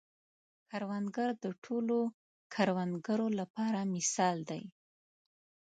[0.69, 1.97] کروندګر د ټولو
[2.53, 4.63] کروندګرو لپاره مثال دی